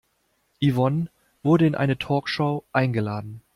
[0.59, 1.11] Yvonne
[1.43, 3.43] wurde in eine Talkshow eingeladen.